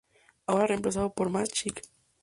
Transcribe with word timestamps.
Ahora 0.47 0.65
reemplazado 0.65 1.13
por 1.13 1.29
Más 1.29 1.49
Chic. 1.49 1.83